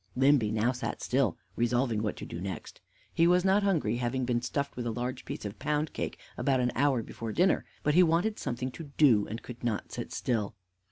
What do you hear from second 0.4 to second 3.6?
now sat still, resolving what to do next. He was